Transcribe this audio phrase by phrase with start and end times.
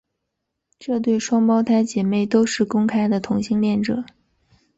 [0.79, 4.03] 这对双胞胎姐妹都是公开的同性恋者。